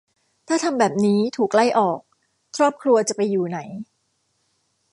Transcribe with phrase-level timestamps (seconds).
[0.47, 1.99] ถ้าทำแบบนี้ ถูกไล่ออก
[2.57, 3.59] ครอบครัวจะไปอยู่ไหน